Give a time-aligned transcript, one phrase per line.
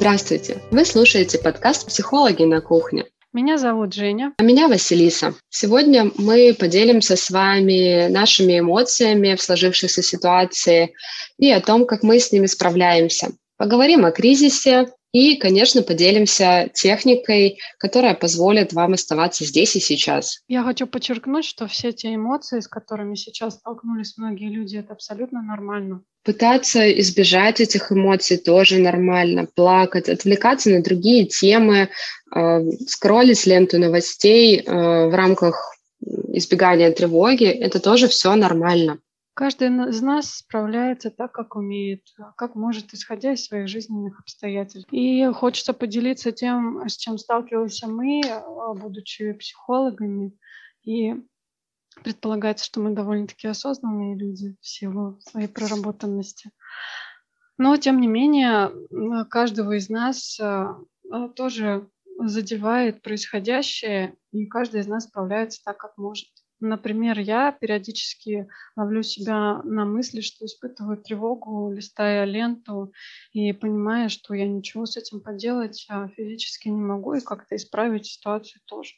[0.00, 0.62] Здравствуйте!
[0.70, 3.06] Вы слушаете подкаст «Психологи на кухне».
[3.32, 4.32] Меня зовут Женя.
[4.38, 5.34] А меня Василиса.
[5.50, 10.94] Сегодня мы поделимся с вами нашими эмоциями в сложившейся ситуации
[11.36, 13.32] и о том, как мы с ними справляемся.
[13.58, 20.40] Поговорим о кризисе, и, конечно, поделимся техникой, которая позволит вам оставаться здесь и сейчас.
[20.48, 25.42] Я хочу подчеркнуть, что все те эмоции, с которыми сейчас столкнулись многие люди, это абсолютно
[25.42, 26.02] нормально.
[26.24, 29.48] Пытаться избежать этих эмоций тоже нормально.
[29.54, 31.88] Плакать, отвлекаться на другие темы,
[32.34, 34.62] э, скроллить ленту новостей э,
[35.08, 35.74] в рамках
[36.28, 38.98] избегания тревоги, это тоже все нормально.
[39.38, 42.02] Каждый из нас справляется так, как умеет,
[42.36, 44.92] как может, исходя из своих жизненных обстоятельств.
[44.92, 50.36] И хочется поделиться тем, с чем сталкивались мы, а, будучи психологами.
[50.82, 51.14] И
[52.02, 56.50] предполагается, что мы довольно-таки осознанные люди в силу своей проработанности.
[57.58, 58.72] Но, тем не менее,
[59.30, 60.80] каждого из нас а,
[61.12, 66.26] а, тоже задевает происходящее, и каждый из нас справляется так, как может.
[66.60, 72.92] Например, я периодически ловлю себя на мысли, что испытываю тревогу, листая ленту
[73.32, 78.06] и понимая, что я ничего с этим поделать а, физически не могу и как-то исправить
[78.06, 78.94] ситуацию тоже.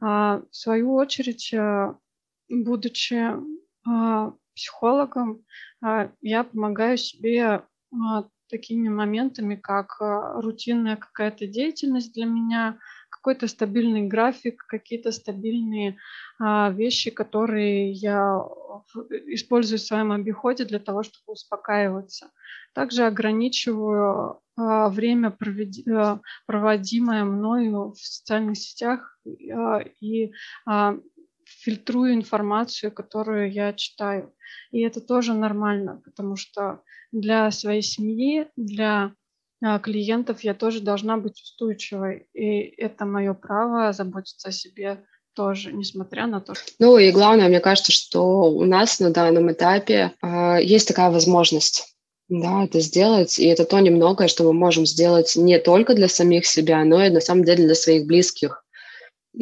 [0.00, 1.98] А, в свою очередь, а,
[2.48, 3.32] будучи
[4.54, 5.44] психологом,
[6.20, 7.62] я помогаю себе
[8.48, 12.78] такими моментами, как рутинная какая-то деятельность для меня–
[13.26, 15.96] какой-то стабильный график, какие-то стабильные
[16.38, 18.40] а, вещи, которые я
[19.26, 22.30] использую в своем обиходе для того, чтобы успокаиваться.
[22.72, 30.30] Также ограничиваю а, время, проведи, а, проводимое мною в социальных сетях а, и
[30.64, 30.94] а,
[31.44, 34.32] фильтрую информацию, которую я читаю.
[34.70, 39.16] И это тоже нормально, потому что для своей семьи, для
[39.82, 42.28] клиентов я тоже должна быть устойчивой.
[42.34, 45.04] И это мое право заботиться о себе
[45.34, 46.64] тоже, несмотря на то, что...
[46.78, 51.96] Ну и главное, мне кажется, что у нас на данном этапе э, есть такая возможность
[52.28, 56.46] да, это сделать, и это то немногое, что мы можем сделать не только для самих
[56.46, 58.64] себя, но и на самом деле для своих близких.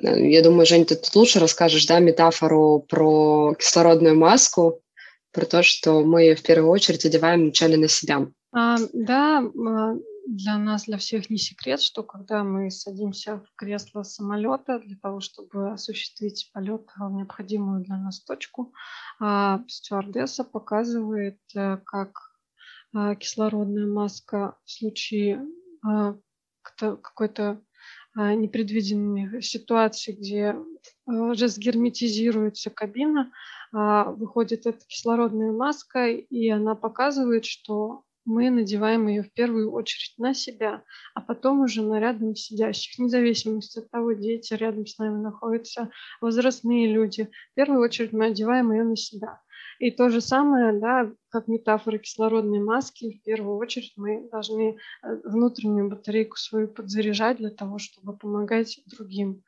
[0.03, 4.83] Э, я думаю, Жень, ты тут лучше расскажешь, да, метафору про кислородную маску,
[5.33, 8.27] про то, что мы в первую очередь одеваем вначале на себя.
[8.57, 9.95] А, да, а,
[10.29, 15.19] для нас, для всех не секрет, что когда мы садимся в кресло самолета для того,
[15.19, 18.73] чтобы осуществить полет в необходимую для нас точку,
[19.21, 22.31] а, стюардесса показывает, э, как
[23.19, 25.45] кислородная маска в случае
[26.63, 27.61] какой-то
[28.15, 30.57] непредвиденной ситуации, где
[31.05, 33.33] уже сгерметизируется кабина,
[33.73, 40.35] выходит эта кислородная маска, и она показывает, что мы надеваем ее в первую очередь на
[40.35, 40.83] себя,
[41.15, 45.91] а потом уже на рядом сидящих, вне зависимости от того, дети рядом с нами находятся,
[46.21, 47.29] возрастные люди.
[47.53, 49.41] В первую очередь мы одеваем ее на себя.
[49.79, 55.17] И то же самое, да, как метафора кислородной маски, в первую очередь мы должны э,
[55.25, 59.43] внутреннюю батарейку свою подзаряжать для того, чтобы помогать другим.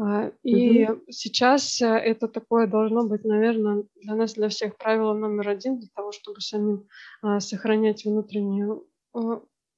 [0.00, 1.02] А, и угу.
[1.10, 5.88] сейчас э, это такое должно быть, наверное, для нас, для всех правило номер один, для
[5.92, 6.86] того, чтобы самим
[7.20, 8.86] а, сохранять внутреннюю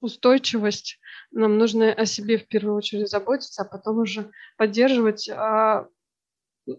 [0.03, 0.99] устойчивость.
[1.31, 5.89] Нам нужно о себе в первую очередь заботиться, а потом уже поддерживать а,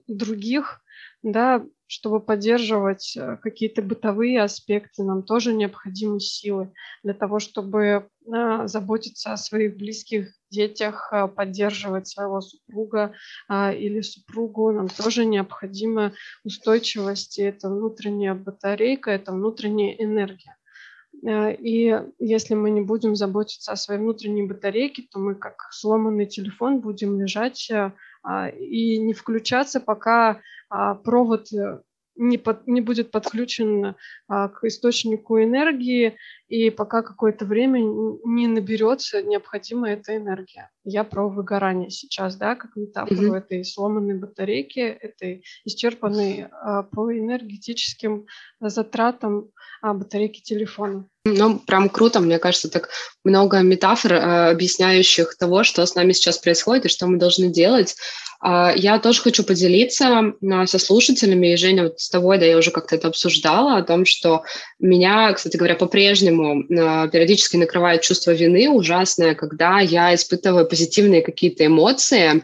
[0.07, 0.83] других,
[1.23, 6.71] да, чтобы поддерживать э, какие-то бытовые аспекты, нам тоже необходимы силы
[7.03, 13.13] для того, чтобы а, заботиться о своих близких детях, а, поддерживать своего супруга
[13.49, 14.71] или супругу.
[14.71, 16.13] Нам тоже необходима
[16.45, 20.55] устойчивость, и это внутренняя батарейка, это внутренняя энергия.
[21.23, 26.79] И если мы не будем заботиться о своей внутренней батарейке, то мы как сломанный телефон
[26.79, 27.69] будем лежать
[28.49, 31.81] и не включаться, пока а, провод э,
[32.15, 33.95] не, под, не будет подключен
[34.27, 40.69] а, к источнику энергии, и пока какое-то время не наберется необходимая эта энергия.
[40.83, 43.37] Я про выгорание сейчас, да, как метафору mm-hmm.
[43.37, 48.27] этой сломанной батарейки, этой исчерпанной а, по энергетическим
[48.59, 49.49] затратам
[49.81, 51.07] а, батарейки телефона.
[51.23, 52.89] Ну, прям круто, мне кажется, так
[53.23, 57.95] много метафор, а, объясняющих того, что с нами сейчас происходит и что мы должны делать.
[58.39, 62.57] А, я тоже хочу поделиться а, со слушателями, и Женя, вот с тобой, да, я
[62.57, 64.43] уже как-то это обсуждала, о том, что
[64.79, 71.65] меня, кстати говоря, по-прежнему а, периодически накрывает чувство вины ужасное, когда я испытываю позитивные какие-то
[71.65, 72.43] эмоции,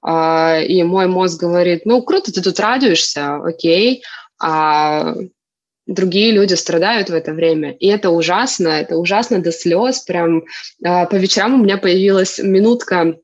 [0.00, 4.04] и мой мозг говорит, ну, круто, ты тут радуешься, окей,
[4.40, 5.12] а
[5.88, 7.72] другие люди страдают в это время.
[7.72, 10.00] И это ужасно, это ужасно до слез.
[10.00, 10.44] Прям
[10.84, 13.16] э, по вечерам у меня появилась минутка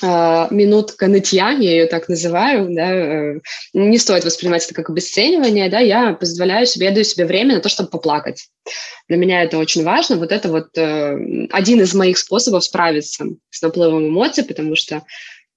[0.00, 3.40] а, минутка нытья, я ее так называю, да, э,
[3.72, 7.60] не стоит воспринимать это как обесценивание, да, я позволяю себе, я даю себе время на
[7.60, 8.48] то, чтобы поплакать.
[9.08, 13.60] Для меня это очень важно, вот это вот э, один из моих способов справиться с
[13.60, 15.02] наплывом эмоций, потому что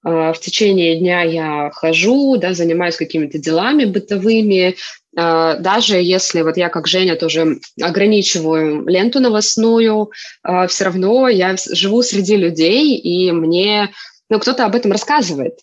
[0.02, 4.76] в течение дня я хожу, да, занимаюсь какими-то делами бытовыми,
[5.14, 10.10] даже если вот я, как Женя, тоже ограничиваю ленту новостную,
[10.68, 13.90] все равно я живу среди людей, и мне
[14.32, 15.58] но кто-то об этом рассказывает.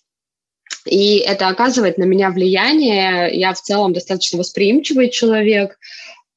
[0.86, 3.36] И это оказывает на меня влияние.
[3.36, 5.76] Я в целом достаточно восприимчивый человек.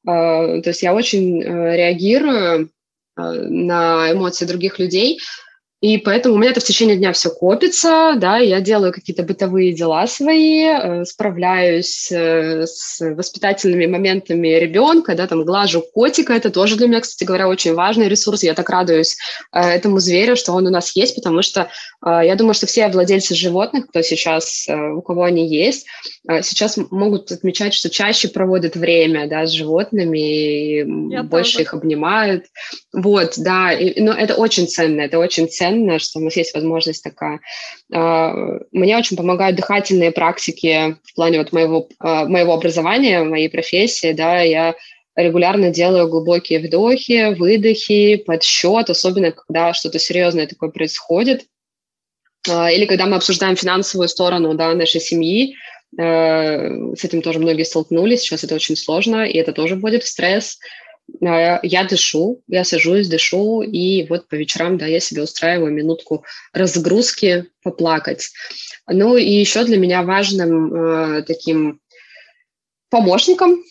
[0.04, 2.72] То есть я очень э, реагирую
[3.16, 5.20] на эмоции других людей.
[5.84, 9.74] И поэтому у меня это в течение дня все копится, да, я делаю какие-то бытовые
[9.74, 16.78] дела свои, э, справляюсь э, с воспитательными моментами ребенка, да, там глажу котика, это тоже
[16.78, 19.18] для меня, кстати говоря, очень важный ресурс, я так радуюсь
[19.52, 21.68] э, этому зверю, что он у нас есть, потому что
[22.06, 25.86] я думаю, что все владельцы животных, кто сейчас, у кого они есть,
[26.42, 31.64] сейчас могут отмечать, что чаще проводят время, да, с животными, и я больше тоже.
[31.64, 32.46] их обнимают,
[32.92, 36.54] вот, да, и, но это очень ценно, это очень ценно, ценно, что у нас есть
[36.54, 37.40] возможность такая.
[37.94, 38.34] А,
[38.72, 44.42] мне очень помогают дыхательные практики в плане вот моего, а, моего образования, моей профессии, да,
[44.42, 44.76] я
[45.16, 51.46] регулярно делаю глубокие вдохи, выдохи, подсчет, особенно когда что-то серьезное такое происходит,
[52.50, 55.56] а, или когда мы обсуждаем финансовую сторону да, нашей семьи,
[55.96, 60.58] с этим тоже многие столкнулись, сейчас это очень сложно, и это тоже в стресс.
[61.22, 66.26] А, я дышу, я сажусь, дышу, и вот по вечерам, да, я себе устраиваю минутку
[66.54, 68.32] разгрузки, поплакать.
[68.88, 71.80] Ну и еще для меня важным э, таким
[72.90, 73.64] помощником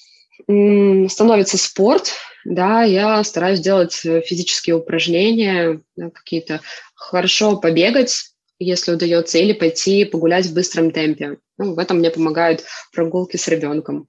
[0.49, 2.13] э, становится спорт,
[2.45, 6.61] да, я стараюсь делать физические упражнения, да, какие-то
[6.95, 11.39] хорошо побегать, если удается, или пойти погулять в быстром темпе.
[11.59, 14.09] Ну, в этом мне помогают прогулки с ребенком.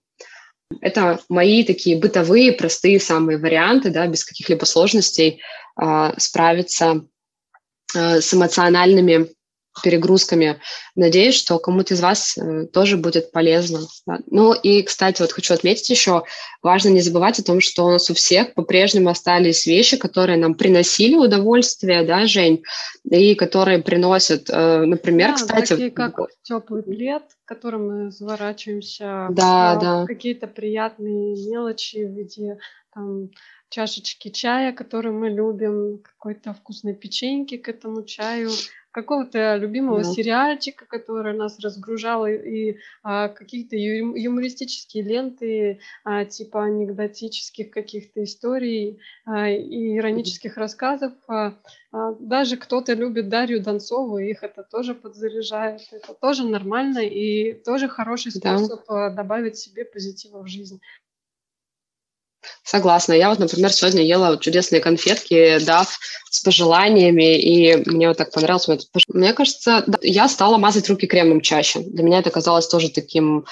[0.82, 5.42] Это мои такие бытовые, простые самые варианты, да, без каких-либо сложностей
[5.82, 7.06] э, справиться
[7.96, 9.30] э, с эмоциональными
[9.82, 10.60] перегрузками.
[10.96, 13.80] Надеюсь, что кому-то из вас э, тоже будет полезно.
[14.06, 14.20] Да.
[14.30, 16.24] Ну и, кстати, вот хочу отметить еще,
[16.62, 20.56] важно не забывать о том, что у нас у всех по-прежнему остались вещи, которые нам
[20.56, 22.64] приносили удовольствие, да, Жень,
[23.10, 25.70] и которые приносят, э, например, да, кстати...
[25.70, 30.06] такие как теплый плед, которым мы заворачиваемся, да, да.
[30.06, 32.58] какие-то приятные мелочи в виде
[32.94, 33.30] там,
[33.70, 38.52] чашечки чая, который мы любим, какой-то вкусной печеньки к этому чаю,
[38.94, 40.04] какого-то любимого да.
[40.04, 49.00] сериальчика, который нас разгружал, и, и а, какие-то юмористические ленты, а, типа анекдотических каких-то историй
[49.26, 51.14] а, и иронических рассказов.
[51.28, 51.58] А,
[51.92, 55.82] а, даже кто-то любит Дарью Донцову, их это тоже подзаряжает.
[55.92, 59.10] Это тоже нормально и тоже хороший способ да.
[59.10, 60.80] добавить себе позитива в жизнь.
[62.64, 63.14] Согласна.
[63.14, 65.88] Я вот, например, сегодня ела чудесные конфетки, дав
[66.30, 68.90] с пожеланиями, и мне вот так понравилось.
[69.08, 71.80] Мне кажется, да, я стала мазать руки кремом чаще.
[71.80, 73.46] Для меня это казалось тоже таким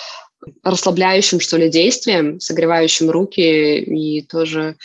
[0.64, 4.78] расслабляющим, что ли, действием, согревающим руки и тоже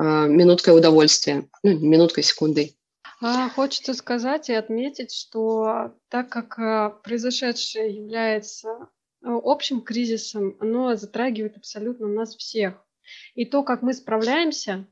[0.00, 2.74] э, минуткой удовольствия, ну, минуткой, секундой.
[3.20, 10.94] А, хочется сказать и отметить, что так как э, произошедшее является э, общим кризисом, оно
[10.96, 12.83] затрагивает абсолютно нас всех.
[13.34, 14.86] И то, как мы справляемся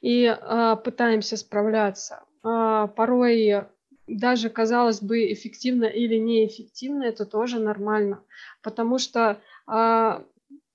[0.00, 3.66] и а, пытаемся справляться, а, порой
[4.06, 8.22] даже, казалось бы, эффективно или неэффективно, это тоже нормально.
[8.62, 10.24] Потому что а,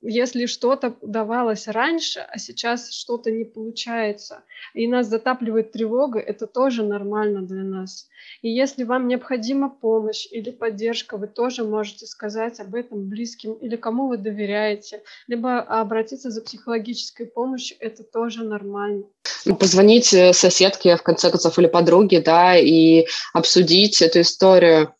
[0.08, 6.84] если что-то давалось раньше, а сейчас что-то не получается, и нас затапливает тревога, это тоже
[6.84, 8.08] нормально для нас.
[8.42, 13.76] И если вам необходима помощь или поддержка, вы тоже можете сказать об этом близким или
[13.76, 19.04] кому вы доверяете, либо обратиться за психологической помощью, это тоже нормально.
[19.46, 24.94] Ну, позвонить э, соседке, в конце концов, или подруге, да, и обсудить эту историю.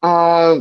[0.00, 0.56] А,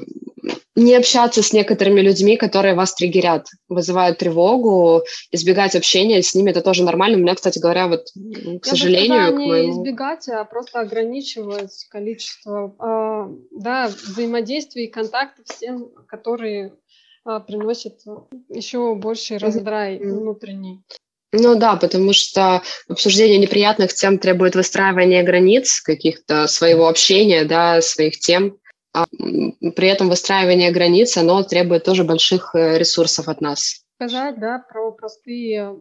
[0.78, 6.62] не общаться с некоторыми людьми, которые вас триггерят, вызывают тревогу, избегать общения с ними, это
[6.62, 7.18] тоже нормально.
[7.18, 9.34] У меня, кстати говоря, вот, к Я сожалению...
[9.34, 9.72] Бы не моему...
[9.72, 16.74] избегать, а просто ограничивать количество э, да, взаимодействий и контактов с тем, которые
[17.28, 17.96] э, приносят
[18.50, 20.12] еще больший раздрай mm-hmm.
[20.12, 20.84] внутренний.
[21.34, 28.20] Ну да, потому что обсуждение неприятных тем требует выстраивания границ, каких-то своего общения, да, своих
[28.20, 28.60] тем.
[28.98, 29.06] А
[29.76, 33.86] при этом выстраивание границ, оно требует тоже больших э, ресурсов от нас.
[33.96, 35.80] сказать, да, про простые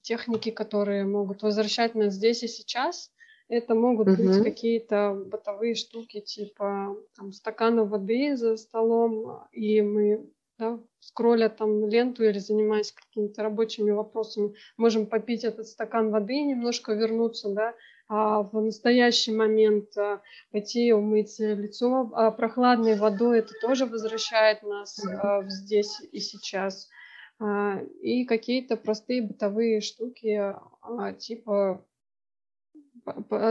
[0.00, 3.10] техники, которые могут возвращать нас здесь и сейчас.
[3.48, 4.16] Это могут uh-huh.
[4.16, 10.26] быть какие-то бытовые штуки, типа там, стакана воды за столом, и мы
[10.58, 16.44] да, скролля там ленту или занимаясь какими-то рабочими вопросами, можем попить этот стакан воды и
[16.44, 17.74] немножко вернуться, да,
[18.08, 25.42] в настоящий момент а, пойти умыть лицо а прохладной водой, это тоже возвращает нас а,
[25.48, 26.88] здесь и сейчас.
[27.38, 31.84] А, и какие-то простые бытовые штуки, а, типа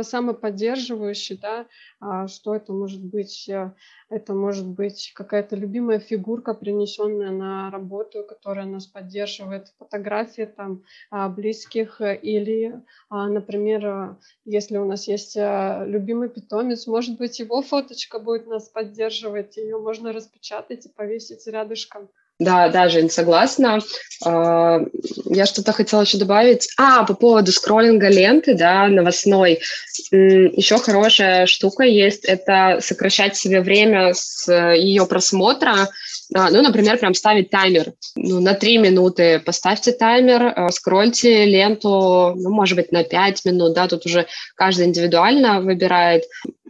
[0.03, 1.67] самоподдерживающий, да,
[1.99, 3.47] а, что это может быть?
[3.49, 3.73] Э,
[4.09, 11.27] это может быть какая-то любимая фигурка, принесенная на работу, которая нас поддерживает, фотографии там а,
[11.29, 17.61] близких э, или, а, например, э, если у нас есть любимый питомец, может быть, его
[17.61, 22.09] фоточка будет нас поддерживать, ее можно распечатать и повесить рядышком.
[22.39, 23.79] Да, да, Жень, согласна.
[24.23, 24.79] А,
[25.25, 26.69] я что-то хотела еще добавить.
[26.77, 29.59] А, по поводу скроллинга ленты, да, новостной.
[30.11, 35.89] Еще хорошая штука есть, это сокращать себе время с ее просмотра.
[36.35, 37.93] А, ну, например, прям ставить таймер.
[38.15, 43.73] Ну, на 3 минуты поставьте таймер, а, скрольте ленту, ну, может быть, на 5 минут,
[43.73, 46.25] да, тут уже каждый индивидуально выбирает.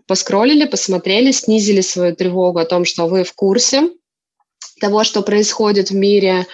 [0.05, 3.89] Поскроллили, посмотрели, снизили свою тревогу о том, что вы в курсе,
[4.79, 6.45] того, что происходит в мире,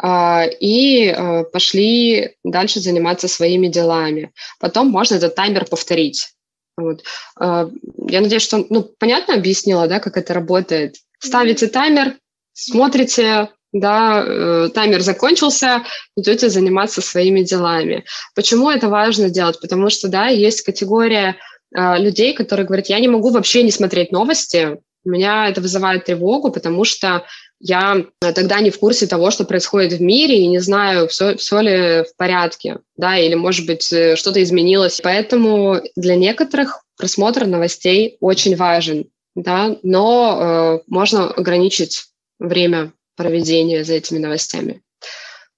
[0.00, 4.32] а, и а, пошли дальше заниматься своими делами.
[4.60, 6.34] Потом можно этот таймер повторить.
[6.76, 7.02] Вот.
[7.40, 7.70] А,
[8.08, 10.96] я надеюсь, что ну, понятно объяснила, да, как это работает.
[11.18, 12.16] Ставите таймер,
[12.52, 15.82] смотрите, да, э, таймер закончился,
[16.14, 18.04] идете заниматься своими делами.
[18.34, 19.60] Почему это важно делать?
[19.60, 21.36] Потому что, да, есть категория
[21.72, 26.50] людей, которые говорят, я не могу вообще не смотреть новости, у меня это вызывает тревогу,
[26.50, 27.24] потому что
[27.60, 31.60] я тогда не в курсе того, что происходит в мире, и не знаю, все, все
[31.60, 35.00] ли в порядке, да, или, может быть, э, что-то изменилось.
[35.00, 42.06] Поэтому для некоторых просмотр новостей очень важен, да, но э, можно ограничить
[42.38, 44.82] время проведения за этими новостями.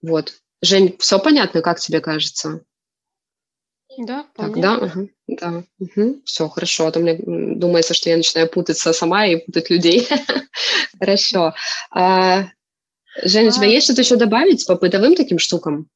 [0.03, 0.35] Вот.
[0.63, 2.61] Жень, все понятно, как тебе кажется?
[3.97, 6.87] Да, Так, да, угу, да, угу, все хорошо.
[6.87, 10.09] А то мне думается, что я начинаю путаться сама и путать людей.
[10.99, 11.55] Хорошо.
[11.91, 12.47] А,
[13.23, 15.87] Женя, у тебя а есть что-то еще добавить по бытовым таким штукам?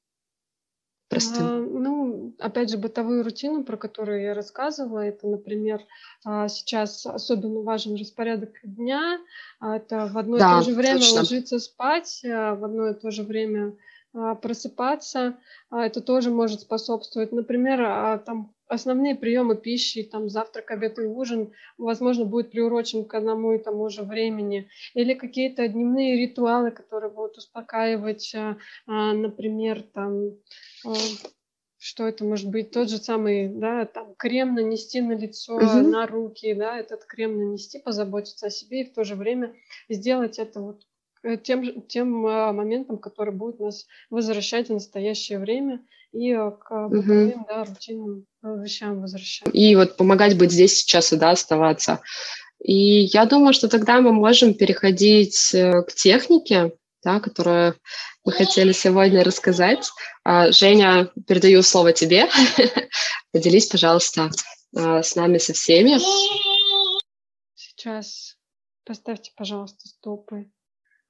[1.08, 1.82] Простым.
[1.82, 5.80] Ну, опять же, бытовую рутину, про которую я рассказывала, это, например,
[6.24, 9.18] сейчас особенно важен распорядок дня.
[9.60, 13.74] Это в одно и то же время ложиться спать, в одно и то же время
[14.14, 15.38] а, просыпаться,
[15.70, 17.32] а, это тоже может способствовать.
[17.32, 23.14] Например, а, там основные приемы пищи, там завтрак, обед и ужин, возможно, будет приурочен к
[23.14, 24.68] одному и тому же времени.
[24.94, 28.34] Или какие-то дневные ритуалы, которые будут успокаивать,
[28.86, 30.36] например, там
[31.84, 35.82] что это может быть тот же самый, да, там крем нанести на лицо, uh-huh.
[35.82, 39.52] на руки, да, этот крем нанести, позаботиться о себе и в то же время
[39.88, 40.84] сделать это вот
[41.22, 47.28] Э, тем, тем моментом, который будет нас возвращать в настоящее время и э, к бытовым,
[47.28, 47.46] угу.
[47.48, 49.48] да, рутинным э, вещам возвращать.
[49.52, 52.00] И вот помогать быть здесь сейчас и да, оставаться.
[52.62, 57.74] И я думаю, что тогда мы можем переходить к технике, да, которую
[58.24, 59.90] мы хотели сегодня рассказать.
[60.22, 62.28] А, Женя, передаю слово тебе.
[63.32, 64.30] Поделись, пожалуйста,
[64.72, 65.98] с нами со всеми.
[67.56, 68.36] Сейчас
[68.84, 70.48] поставьте, пожалуйста, стопы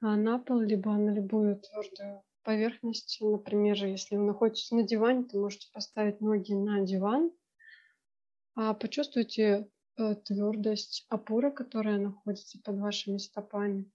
[0.01, 3.19] на пол, либо на любую твердую поверхность.
[3.21, 7.33] Например, если вы находитесь на диване, то можете поставить ноги на диван.
[8.55, 13.91] А почувствуйте э, твердость опоры, которая находится под вашими стопами.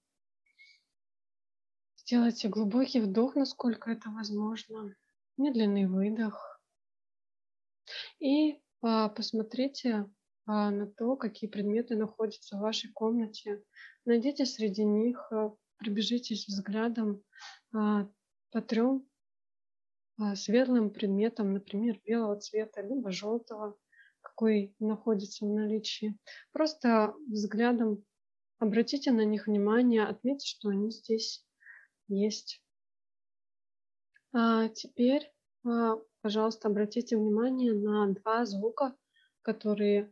[1.98, 4.96] Сделайте глубокий вдох, насколько это возможно.
[5.38, 6.62] Медленный выдох.
[8.20, 10.10] И а, посмотрите
[10.46, 13.62] а, на то, какие предметы находятся в вашей комнате.
[14.06, 17.22] Найдите среди них а, пробежитесь взглядом
[18.51, 19.08] по трем
[20.20, 23.77] а, светлым предметам, например, белого цвета, либо желтого,
[24.22, 26.18] какой находится в наличии.
[26.51, 28.04] Просто взглядом
[28.60, 31.46] обратите на них внимание, отметьте, что они здесь
[32.08, 32.63] есть.
[34.34, 35.32] А теперь,
[35.66, 38.96] а, пожалуйста, обратите внимание на два звука,
[39.42, 40.12] которые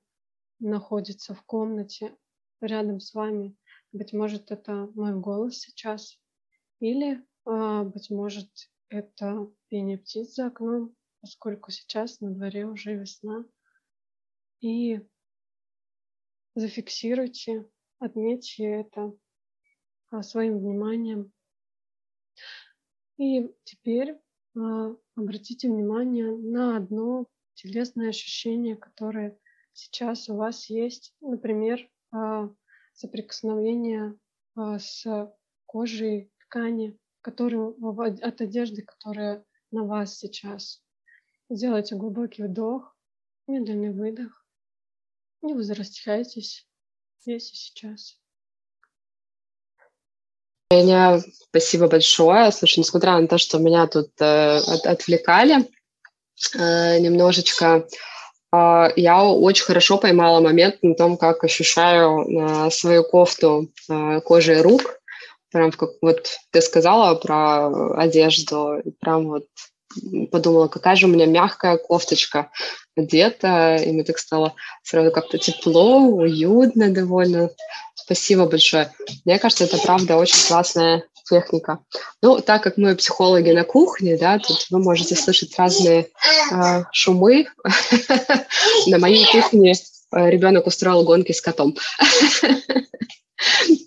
[0.59, 2.15] находятся в комнате
[2.61, 3.55] рядом с вами.
[3.91, 6.19] Быть может, это мой голос сейчас,
[6.79, 8.49] или, быть может,
[8.89, 13.45] это пение птиц за окном, поскольку сейчас на дворе уже весна.
[14.61, 14.99] И
[16.55, 19.13] зафиксируйте, отметьте это
[20.09, 21.31] а, своим вниманием.
[23.17, 24.19] И теперь
[24.55, 29.37] а, обратите внимание на одно телесное ощущение, которое
[29.73, 31.13] сейчас у вас есть.
[31.21, 31.79] Например,
[32.11, 32.49] а,
[32.93, 34.17] соприкосновение
[34.55, 35.05] а, с
[35.65, 37.75] кожей ткани, которую,
[38.21, 40.83] от одежды, которая на вас сейчас.
[41.49, 42.95] Сделайте глубокий вдох,
[43.47, 44.45] медленный выдох
[45.41, 46.67] и возвращайтесь
[47.21, 48.19] здесь и сейчас.
[50.69, 52.51] Меня спасибо большое.
[52.51, 55.67] Слушай, несмотря на то, что меня тут э, от, отвлекали
[56.53, 57.87] э, немножечко,
[58.53, 64.61] э, я очень хорошо поймала момент на том, как ощущаю э, свою кофту э, кожей
[64.61, 64.99] рук.
[65.55, 69.45] Прям как вот ты сказала про одежду, прям вот
[70.29, 72.51] подумала, какая же у меня мягкая кофточка
[72.97, 77.51] одета, и мне так стало сразу как-то тепло, уютно довольно.
[77.93, 78.91] Спасибо большое.
[79.23, 81.79] Мне кажется, это правда очень классная техника.
[82.21, 86.09] Ну, так как мы психологи на кухне, да, тут вы можете слышать разные
[86.51, 87.47] э, шумы.
[88.87, 89.73] На моей кухне
[90.11, 91.77] ребенок устроил гонки с котом.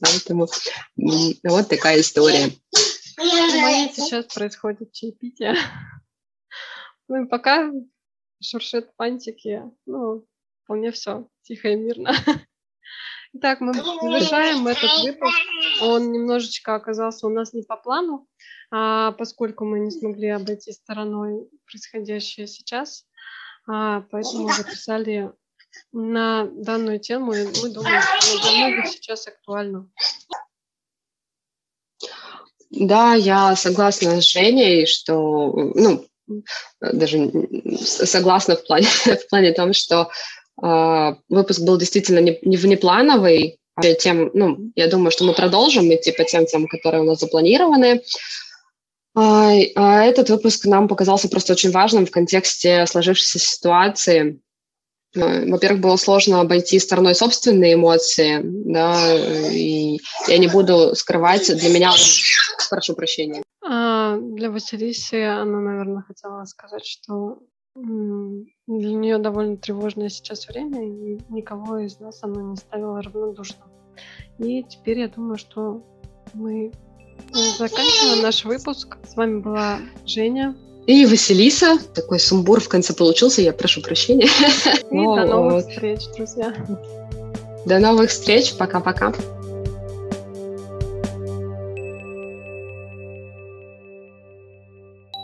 [0.01, 0.49] Поэтому
[0.97, 2.51] вот такая история.
[3.17, 5.57] Сейчас происходит чаепитие.
[7.09, 7.71] Ну и пока
[8.43, 10.27] шуршит пантики, ну,
[10.65, 12.13] вполне все тихо и мирно.
[13.35, 15.39] Итак, мы завершаем этот выпуск.
[15.83, 18.27] Он немножечко оказался у нас не по плану,
[18.71, 23.07] а, поскольку мы не смогли обойти стороной происходящее сейчас.
[23.67, 25.33] А, поэтому записали
[25.93, 29.89] на данную тему, и мы думаем, что для многих сейчас актуально.
[32.71, 36.07] Да, я согласна с Женей, что, ну,
[36.81, 37.31] даже
[37.81, 40.11] согласна в плане, в плане том, что
[40.63, 43.59] э, выпуск был действительно не, не внеплановый,
[44.01, 48.03] тем, ну, я думаю, что мы продолжим идти по тем темам, которые у нас запланированы.
[49.15, 54.41] А, а этот выпуск нам показался просто очень важным в контексте сложившейся ситуации.
[55.15, 59.15] Э, во-первых, было сложно обойти стороной собственные эмоции, да,
[59.51, 61.93] и я не буду скрывать, для меня,
[62.71, 63.43] прошу прощения.
[63.65, 67.39] А для Василисы она, наверное, хотела сказать, что
[67.75, 73.65] для нее довольно тревожное сейчас время, и никого из нас она не ставила равнодушно.
[74.39, 75.83] И теперь я думаю, что
[76.35, 76.73] мы
[77.33, 78.99] заканчиваем наш выпуск.
[79.07, 80.57] С вами была Женя.
[80.89, 81.79] И Василиса.
[81.95, 84.27] Такой сумбур в конце получился, я прошу прощения.
[84.91, 86.55] И до новых встреч, друзья.
[87.67, 88.55] До новых встреч.
[88.55, 89.13] Пока-пока.